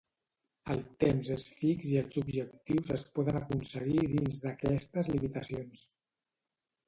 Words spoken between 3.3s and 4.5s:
aconseguir dins